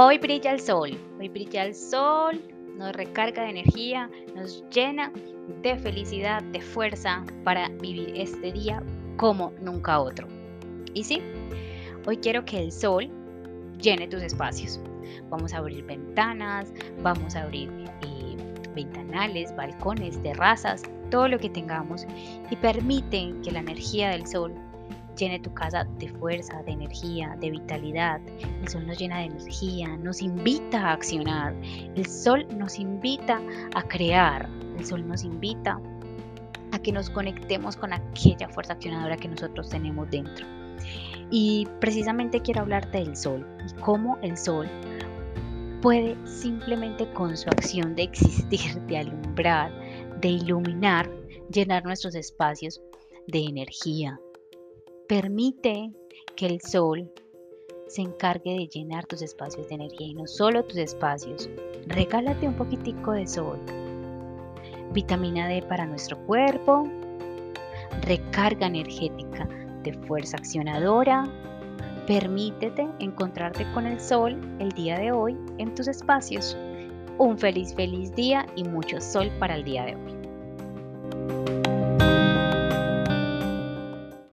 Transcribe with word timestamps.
Hoy 0.00 0.16
brilla 0.18 0.52
el 0.52 0.60
sol, 0.60 0.96
hoy 1.18 1.28
brilla 1.28 1.64
el 1.64 1.74
sol, 1.74 2.40
nos 2.76 2.92
recarga 2.92 3.42
de 3.42 3.50
energía, 3.50 4.08
nos 4.36 4.62
llena 4.70 5.12
de 5.60 5.76
felicidad, 5.76 6.40
de 6.40 6.60
fuerza 6.60 7.24
para 7.42 7.68
vivir 7.68 8.12
este 8.14 8.52
día 8.52 8.80
como 9.16 9.52
nunca 9.60 9.98
otro. 9.98 10.28
Y 10.94 11.02
sí, 11.02 11.20
hoy 12.06 12.16
quiero 12.18 12.44
que 12.44 12.60
el 12.60 12.70
sol 12.70 13.10
llene 13.82 14.06
tus 14.06 14.22
espacios. 14.22 14.78
Vamos 15.30 15.52
a 15.52 15.56
abrir 15.56 15.84
ventanas, 15.84 16.72
vamos 17.02 17.34
a 17.34 17.42
abrir 17.42 17.68
eh, 18.02 18.36
ventanales, 18.76 19.52
balcones, 19.56 20.22
terrazas, 20.22 20.84
todo 21.10 21.26
lo 21.26 21.40
que 21.40 21.50
tengamos 21.50 22.06
y 22.52 22.54
permiten 22.54 23.42
que 23.42 23.50
la 23.50 23.58
energía 23.58 24.10
del 24.10 24.28
sol 24.28 24.54
llene 25.18 25.40
tu 25.40 25.52
casa 25.52 25.84
de 25.98 26.08
fuerza, 26.08 26.62
de 26.62 26.72
energía, 26.72 27.36
de 27.40 27.50
vitalidad. 27.50 28.20
El 28.62 28.68
sol 28.68 28.86
nos 28.86 28.98
llena 28.98 29.18
de 29.18 29.24
energía, 29.24 29.96
nos 29.96 30.22
invita 30.22 30.80
a 30.80 30.92
accionar. 30.92 31.54
El 31.94 32.06
sol 32.06 32.46
nos 32.56 32.78
invita 32.78 33.40
a 33.74 33.82
crear. 33.82 34.48
El 34.78 34.86
sol 34.86 35.06
nos 35.06 35.24
invita 35.24 35.80
a 36.72 36.78
que 36.78 36.92
nos 36.92 37.10
conectemos 37.10 37.76
con 37.76 37.92
aquella 37.92 38.48
fuerza 38.48 38.74
accionadora 38.74 39.16
que 39.16 39.28
nosotros 39.28 39.68
tenemos 39.68 40.08
dentro. 40.10 40.46
Y 41.30 41.66
precisamente 41.80 42.40
quiero 42.40 42.62
hablarte 42.62 42.98
del 42.98 43.16
sol 43.16 43.46
y 43.68 43.80
cómo 43.80 44.18
el 44.22 44.36
sol 44.38 44.68
puede 45.82 46.16
simplemente 46.26 47.10
con 47.12 47.36
su 47.36 47.48
acción 47.50 47.94
de 47.94 48.04
existir, 48.04 48.80
de 48.86 48.98
alumbrar, 48.98 49.70
de 50.20 50.28
iluminar, 50.28 51.10
llenar 51.50 51.84
nuestros 51.84 52.14
espacios 52.14 52.80
de 53.26 53.40
energía, 53.40 54.18
Permite 55.08 55.90
que 56.36 56.44
el 56.44 56.60
sol 56.60 57.10
se 57.86 58.02
encargue 58.02 58.52
de 58.52 58.68
llenar 58.68 59.06
tus 59.06 59.22
espacios 59.22 59.66
de 59.68 59.76
energía 59.76 60.08
y 60.08 60.12
no 60.14 60.26
solo 60.26 60.62
tus 60.62 60.76
espacios. 60.76 61.48
Regálate 61.86 62.46
un 62.46 62.52
poquitico 62.52 63.12
de 63.12 63.26
sol. 63.26 63.58
Vitamina 64.92 65.48
D 65.48 65.62
para 65.62 65.86
nuestro 65.86 66.18
cuerpo. 66.26 66.86
Recarga 68.02 68.66
energética 68.66 69.48
de 69.82 69.94
fuerza 70.06 70.36
accionadora. 70.36 71.24
Permítete 72.06 72.86
encontrarte 72.98 73.64
con 73.72 73.86
el 73.86 73.98
sol 73.98 74.38
el 74.58 74.72
día 74.72 74.98
de 74.98 75.10
hoy 75.10 75.34
en 75.56 75.74
tus 75.74 75.88
espacios. 75.88 76.54
Un 77.16 77.38
feliz, 77.38 77.74
feliz 77.74 78.14
día 78.14 78.44
y 78.56 78.64
mucho 78.64 79.00
sol 79.00 79.30
para 79.38 79.54
el 79.54 79.64
día 79.64 79.86
de 79.86 79.96
hoy. 79.96 80.17